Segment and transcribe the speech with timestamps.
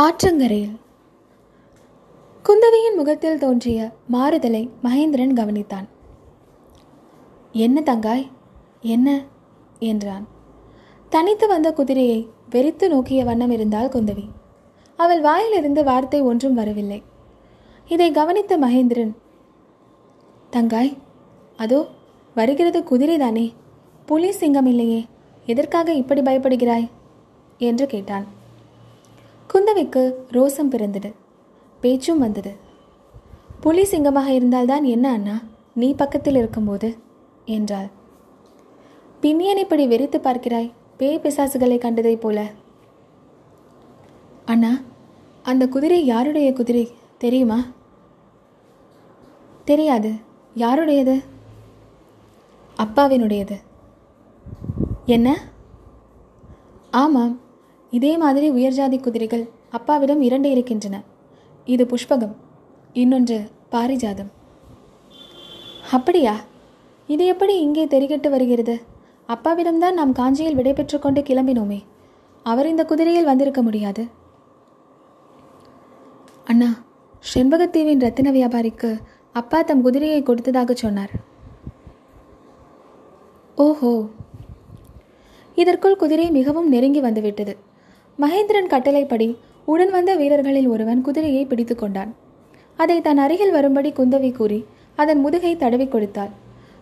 [0.00, 0.78] ஆற்றங்கரையில்.
[2.44, 5.84] குந்தவியின் முகத்தில் தோன்றிய மாறுதலை மகேந்திரன் கவனித்தான்.
[7.52, 8.26] என்ன தங்காய்?
[8.80, 9.24] என்ன?
[9.78, 10.28] என்றான்.
[11.08, 14.28] தனித்து வந்த குதிரையை வெறித்து நோக்கிய வண்ணம் இருந்தாள் குந்தவி.
[14.96, 17.02] அவள் வாயிலிருந்து வார்த்தை ஒன்றும் வரவில்லை.
[17.88, 19.16] இதை கவனித்த மகேந்திரன்
[20.52, 20.96] தங்காய்
[21.56, 21.86] அதோ
[22.34, 23.52] வருகிறது குதிரைதானே
[24.06, 25.06] புலி சிங்கம் இல்லையே
[25.46, 26.90] எதற்காக இப்படி பயப்படுகிறாய்?
[27.58, 28.36] என்று கேட்டான்.
[29.54, 31.14] குந்தவைக்கு ரோசம் பிறந்தது.
[31.80, 32.56] பேச்சும் வந்தது.
[33.60, 35.40] புலி சிங்கமாக இருந்தால்தான் என்ன அண்ணா?
[35.74, 36.96] நீ பக்கத்தில் இருக்கும்போது?
[37.44, 37.88] என்றாள்.
[39.22, 40.72] பின்னியன் இப்படி வெறித்து பார்க்கிறாய்?
[40.96, 42.50] பேய் பிசாசுகளை கண்டதைப் போல.
[44.44, 44.78] அண்ணா
[45.42, 46.92] அந்த குதிரை யாருடைய குதிரை?
[47.18, 47.64] தெரியுமா?
[49.64, 50.12] தெரியாது.
[50.54, 51.22] யாருடையது?
[52.76, 53.60] அப்பாவினுடையது.
[55.06, 55.48] என்ன?
[56.90, 57.46] ஆமாம்.
[57.90, 61.02] இதே மாதிரி உயர்ஜாதி குதிரைகள் அப்பாவிடம் இரண்டு இருக்கின்றன.
[61.64, 62.34] இது புஷ்பகம்
[62.92, 64.30] இன்னொன்று பாரிஜாதம்.
[65.90, 66.40] அப்படியா?
[67.06, 68.80] இது எப்படி இங்கே தெரிகட்டு வருகிறது?
[69.28, 71.84] அப்பாவிடம்தான் நாம் காஞ்சியில் விடைபெற்று கொண்டு கிளம்பினோமே.
[72.42, 74.08] அவர் இந்த குதிரையில் வந்திருக்க முடியாது.
[76.44, 76.74] அண்ணா
[77.34, 78.98] செண்பகத்தீவின் ரத்தின வியாபாரிக்கு
[79.32, 81.10] அப்பா தம் குதிரையை கொடுத்ததாக சொன்னார்.
[83.56, 84.04] ஓஹோ!
[85.54, 87.67] இதற்குள் குதிரை மிகவும் நெருங்கி வந்துவிட்டது.
[88.22, 92.14] மகேந்திரன் கட்டளைப்படி உடன் வந்த வீரர்களில் ஒருவன் குதிரையை பிடித்து கொண்டான்.
[92.76, 94.64] அதை தன் அருகில் வரும்படி குந்தவி கூறி
[94.96, 96.32] அதன் முதுகை தடவி கொடுத்தாள்.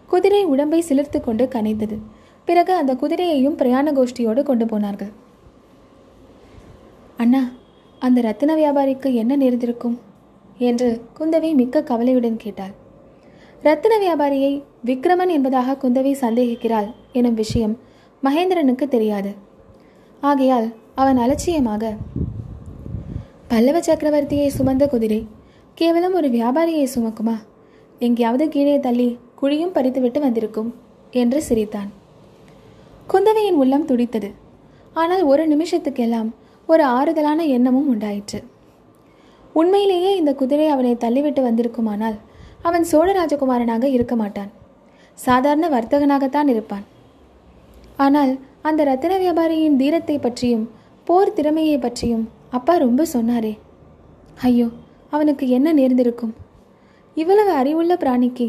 [0.07, 1.97] குதிரை உடம்பை சிலிர்த்து கொண்டு கனைந்தது.
[2.45, 5.13] பிறகு அந்த குதிரையையும் பிரயாண கோஷ்டியோடு கொண்டு போனார்கள்.
[7.17, 7.43] அண்ணா
[7.99, 9.99] அந்த ரத்தின வியாபாரிக்கு என்ன நேர்ந்திருக்கும்?
[10.59, 12.75] என்று குந்தவி மிக்க கவலையுடன் கேட்டாள்.
[13.63, 17.79] ரத்தின வியாபாரியை விக்ரமன் என்பதாக குந்தவி சந்தேகிக்கிறாள் எனும் விஷயம்
[18.23, 19.33] மகேந்திரனுக்கு தெரியாது.
[20.21, 20.69] ஆகையால்
[21.01, 21.85] அவன் அலட்சியமாக.
[23.49, 25.21] பல்லவ சக்கரவர்த்தியை சுமந்த குதிரை
[25.75, 27.37] கேவலம் ஒரு வியாபாரியை சுமக்குமா?
[27.99, 29.09] எங்கேயாவது கீழே தள்ளி
[29.41, 30.71] குழியும் பறித்துவிட்டு வந்திருக்கும்
[31.21, 31.91] என்று சிரித்தான்.
[33.13, 34.31] குந்தவையின் உள்ளம் துடித்தது.
[35.01, 36.31] ஆனால் ஒரு நிமிஷத்துக்கெல்லாம்
[36.67, 38.41] ஒரு ஆறுதலான எண்ணமும் உண்டாயிற்று.
[39.53, 42.17] உண்மையிலேயே இந்த குதிரை அவனை தள்ளிவிட்டு வந்திருக்குமானால்
[42.63, 44.51] அவன் சோழ ராஜகுமாரனாக இருக்க மாட்டான்.
[45.19, 46.85] சாதாரண வர்த்தகனாகத்தான் இருப்பான்.
[48.05, 48.33] ஆனால்
[48.69, 50.67] அந்த ரத்தின வியாபாரியின் தீரத்தை பற்றியும்
[51.09, 53.53] போர் திறமையை பற்றியும் அப்பா ரொம்ப சொன்னாரே.
[54.43, 54.69] ஐயோ
[55.11, 56.33] அவனுக்கு என்ன நேர்ந்திருக்கும்?
[57.15, 58.47] இவ்வளவு அறிவுள்ள பிராணிக்கு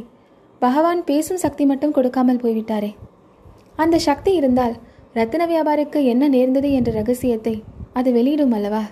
[0.59, 2.91] பகவான் பேசும் சக்தி மட்டும் கொடுக்காமல் போய்விட்டாரே.
[3.75, 4.75] அந்த சக்தி இருந்தால்
[5.13, 7.55] ரத்தின வியாபாரிக்கு என்ன நேர்ந்தது என்ற ரகசியத்தை
[7.93, 8.83] அது வெளியிடும் அல்லவா?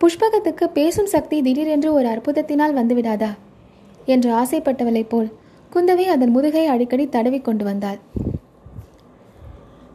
[0.00, 3.32] புஷ்பகத்துக்கு பேசும் சக்தி திடீரென்று ஒரு அற்புதத்தினால் வந்துவிடாதா?
[4.06, 5.28] என்று ஆசைப்பட்டவளைப் போல்
[5.72, 8.00] குந்தவை அதன் முதுகை அடிக்கடி தடவி கொண்டு வந்தாள்.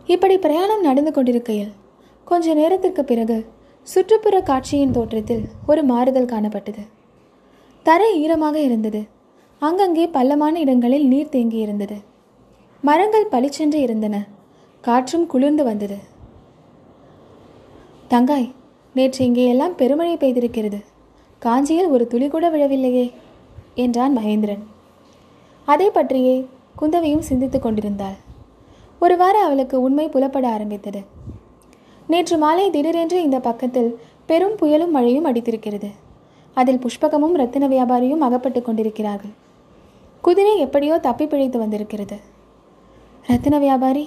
[0.08, 1.74] இப்படி பிரயாணம் நடந்து கொண்டிருக்கையில்
[2.26, 3.46] கொஞ்ச நேரத்திற்கு பிறகு
[3.82, 6.84] சுற்றுப்புற காட்சியின் தோற்றத்தில் ஒரு மாறுதல் காணப்பட்டது.
[7.84, 9.02] தரை ஈரமாக இருந்தது.
[9.60, 11.98] அங்கங்கே பள்ளமான இடங்களில் நீர் தேங்கி இருந்தது.
[12.82, 14.16] மரங்கள் பளிச்சென்று இருந்தன.
[14.82, 15.98] காற்றும் குளிர்ந்து வந்தது.
[18.10, 18.52] தங்காய்
[18.94, 20.80] நேற்று இங்கே எல்லாம் பெருமழை பெய்திருக்கிறது.
[21.40, 23.12] காஞ்சியில் ஒரு துளி கூட விழவில்லையே
[23.76, 24.64] என்றான் மகேந்திரன்.
[25.66, 26.36] அதை பற்றியே
[26.76, 28.18] குந்தவையும் சிந்தித்துக் கொண்டிருந்தாள்.
[29.00, 31.15] ஒருவாறு அவளுக்கு உண்மை புலப்பட ஆரம்பித்தது.
[32.08, 35.90] நேற்று மாலை திடீரென்று இந்த பக்கத்தில் பெரும் புயலும் மழையும் அடித்திருக்கிறது.
[36.54, 39.34] அதில் புஷ்பகமும் ரத்தின வியாபாரியும் அகப்பட்டு கொண்டிருக்கிறார்கள்.
[40.22, 42.18] குதிரை எப்படியோ தப்பி பிழைத்து வந்திருக்கிறது.
[43.28, 44.06] ரத்தின வியாபாரி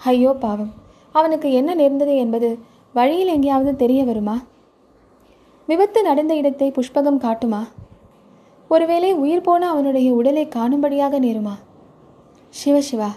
[0.00, 0.72] ஐயோ பாவம்
[1.12, 2.58] அவனுக்கு என்ன நேர்ந்தது என்பது
[2.92, 4.36] வழியில் எங்கேயாவது தெரிய வருமா?
[5.68, 7.62] விபத்து நடந்த இடத்தை புஷ்பகம் காட்டுமா?
[8.68, 11.54] ஒருவேளை உயிர் போன அவனுடைய உடலை காணும்படியாக நேருமா?
[12.60, 13.10] சிவசிவா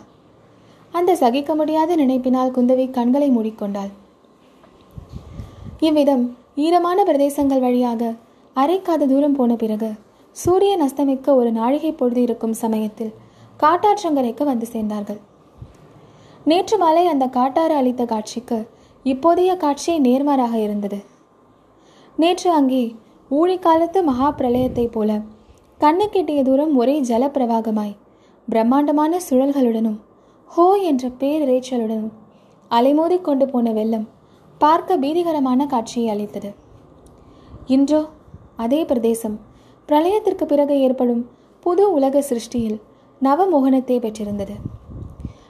[0.94, 3.92] அந்த சகிக்க முடியாத நினைப்பினால் குந்தவி கண்களை மூடிக்கொண்டாள்.
[5.88, 6.26] இவ்விதம்
[6.66, 8.12] ஈரமான பிரதேசங்கள் வழியாக
[8.56, 9.90] அரைக்காத தூரம் போன பிறகு
[10.36, 13.14] சூரியன் அஸ்தமிக்க ஒரு நாழிகை பொழுது இருக்கும் சமயத்தில்
[13.60, 15.20] காட்டாற்றங்கரைக்கு வந்து சேர்ந்தார்கள்.
[16.46, 18.60] நேற்று மாலை அந்த காட்டாறு அளித்த காட்சிக்கு
[19.06, 21.00] இப்போதைய காட்சி நேர்மாறாக இருந்தது.
[22.18, 22.84] நேற்று அங்கே
[23.32, 25.12] ஊழிக்காலத்து மகா பிரளயத்தைப் போல
[25.82, 27.96] கண்ணுக்கெட்டிய தூரம் ஒரே ஜலப்பிரவாகமாய்
[28.48, 30.00] பிரம்மாண்டமான சுழல்களுடனும்
[30.56, 32.08] ஹோ என்ற பேரிரைச்சலுடன்
[32.72, 34.08] அலைமோதி கொண்டு போன வெள்ளம்
[34.58, 36.54] பார்க்க பீதிகரமான காட்சியை அளித்தது.
[37.66, 38.02] இன்றோ
[38.56, 39.40] அதே பிரதேசம்
[39.90, 41.24] பிரளயத்திற்கு பிறகு ஏற்படும்
[41.60, 42.78] புது உலக சிருஷ்டியில்
[43.22, 44.56] நவமோகனத்தை பெற்றிருந்தது.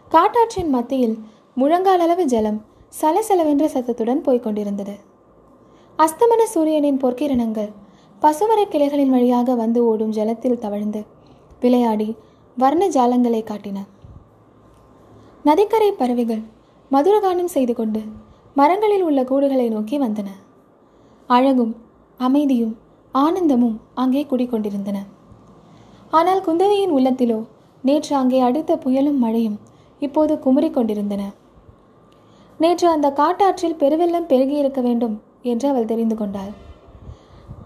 [0.09, 1.17] காட்டாற்றின் மத்தியில்
[1.57, 2.59] முழங்காலளவு ஜலம்
[3.01, 4.95] சலசலவென்ற சத்தத்துடன் போய்க் கொண்டிருந்தது.
[5.99, 7.71] அஸ்தமன சூரியனின் பொற்கிரணங்கள்
[8.21, 11.03] பசுமரக் கிளைகளின் வழியாக வந்து ஓடும் ஜலத்தில் தவழ்ந்து
[11.59, 12.15] விளையாடி
[12.57, 13.79] வர்ண ஜாலங்களை காட்டின.
[15.45, 16.43] நதிக்கரை பறவைகள்
[16.91, 18.01] மதுரகானம் செய்து கொண்டு
[18.55, 20.29] மரங்களில் உள்ள கூடுகளை நோக்கி வந்தன.
[21.29, 21.73] அழகும்
[22.19, 22.73] அமைதியும்
[23.13, 24.97] ஆனந்தமும் அங்கே குடிக்கொண்டிருந்தன
[26.09, 27.39] ஆனால் குந்தவையின் உள்ளத்திலோ
[27.83, 29.57] நேற்று அங்கே அடித்த புயலும் மழையும்
[30.01, 31.23] இப்போது குமுறிக் கொண்டிருந்தன.
[32.59, 35.15] நேற்று அந்த காட்டாற்றில் பெருவெள்ளம் பெருகியிருக்க வேண்டும்
[35.51, 36.51] என்று அவள் தெரிந்து கொண்டாள்.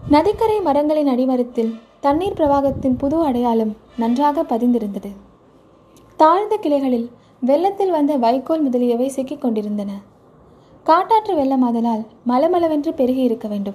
[0.08, 5.10] நதிக்கரை மரங்களின் அடிமரத்தில் தண்ணீர் பிரவாகத்தின் புது அடையாளம் நன்றாக பதிந்திருந்தது.
[6.18, 7.08] தாழ்ந்த கிளைகளில்
[7.40, 9.92] வெள்ளத்தில் வந்த வைக்கோல் முதலியவை சிக்கிக் கொண்டிருந்தன.
[10.84, 13.74] காட்டாற்று வெள்ளம் அதனால் மலமளவென்று பெருகி இருக்க வேண்டும்.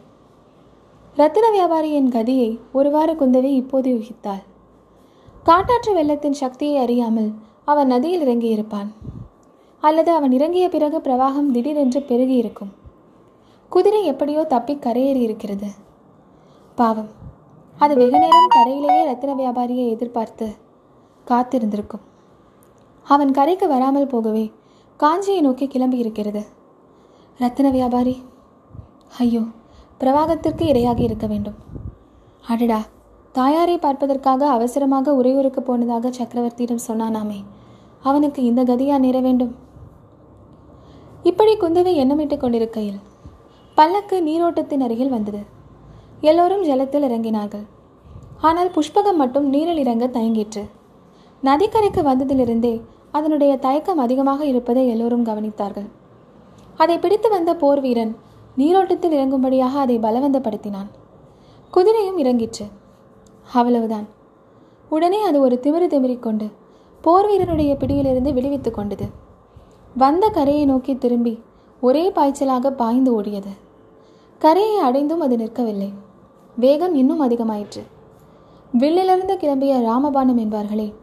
[1.15, 4.43] ரத்தின வியாபாரியின் கதியை ஒருவாறு குந்தவை இப்போது யூகித்தாள்.
[5.43, 7.31] காட்டாற்று வெள்ளத்தின் சக்தியை அறியாமல்
[7.65, 8.87] அவன் நதியில் இறங்கியிருப்பான்.
[9.79, 12.71] அல்லது அவன் இறங்கிய பிறகு பிரவாகம் திடீரென்று பெருகி இருக்கும்.
[13.69, 15.67] குதிரை எப்படியோ தப்பி கரையேறி இருக்கிறது.
[16.75, 17.09] பாவம்.
[17.79, 20.53] அது வெகு நேரம் கரையிலேயே ரத்தின வியாபாரியை எதிர்பார்த்து
[21.27, 22.11] காத்திருந்திருக்கும்.
[23.03, 24.51] அவன் கரைக்கு வராமல் போகவே
[24.99, 26.41] காஞ்சியை நோக்கி கிளம்பி இருக்கிறது.
[27.39, 28.15] ரத்தின வியாபாரி
[29.17, 29.41] ஐயோ
[29.99, 31.57] பிரவாகத்திற்கு இரையாகி இருக்க வேண்டும்.
[32.47, 32.79] அடடா
[33.31, 37.39] தாயாரை பார்ப்பதற்காக அவசரமாக உறையூருக்கு போனதாக சக்கரவர்த்தியிடம் சொன்னானாமே
[38.01, 39.53] அவனுக்கு இந்த கதியா நேர வேண்டும்?
[41.23, 43.01] இப்படி குந்தவை எண்ணமிட்டுக் கொண்டிருக்கையில்
[43.77, 45.41] பல்லக்கு நீரோட்டத்தின் அருகில் வந்தது.
[46.21, 47.63] எல்லோரும் ஜலத்தில் இறங்கினார்கள்.
[48.41, 50.63] ஆனால் புஷ்பகம் மட்டும் நீரில் இறங்க தயங்கிற்று.
[51.43, 52.81] நதிக்கரைக்கு வந்ததிலிருந்தே
[53.13, 55.89] அதனுடைய தயக்கம் அதிகமாக இருப்பதை எல்லோரும் கவனித்தார்கள்.
[56.75, 58.15] அதை பிடித்து வந்த போர் வீரன்
[58.55, 60.89] நீரோட்டத்தில் இறங்கும்படியாக அதை பலவந்தப்படுத்தினான்.
[61.73, 62.65] குதிரையும் இறங்கிற்று.
[63.53, 64.07] அவ்வளவுதான்.
[64.89, 66.51] உடனே அது ஒரு திமிரு திமிரிக்கொண்டு
[67.01, 69.05] போர் வீரனுடைய பிடியிலிருந்து விடுவித்துக் கொண்டது.
[69.97, 71.41] வந்த கரையை நோக்கி திரும்பி
[71.81, 73.53] ஒரே பாய்ச்சலாக பாய்ந்து ஓடியது.
[74.39, 75.93] கரையை அடைந்தும் அது நிற்கவில்லை.
[76.57, 77.83] வேகம் இன்னும் அதிகமாயிற்று.
[78.79, 80.93] வில்லிலிருந்து கிளம்பிய ராமபானம் என்பார்களே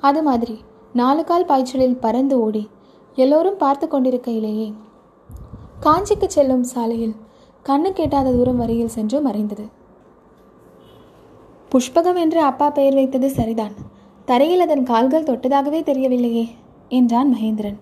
[0.00, 0.64] அது மாதிரி.
[0.92, 2.62] நாலு கால் பாய்ச்சலில் பறந்து ஓடி
[3.14, 4.66] எல்லோரும் பார்த்து கொண்டிருக்கையிலேயே.
[5.80, 7.14] காஞ்சிக்கு செல்லும் சாலையில்
[7.66, 9.64] கண்ணு கேட்டாத தூரம் வரையில் சென்று மறைந்தது.
[11.72, 13.74] புஷ்பகம் என்று அப்பா பெயர் வைத்தது சரிதான்.
[14.24, 16.44] தரையில் அதன் கால்கள் தொட்டதாகவே தெரியவில்லையே
[16.88, 17.78] என்றான் மகேந்திரன்.